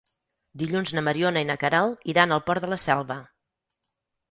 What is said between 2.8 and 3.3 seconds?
Selva.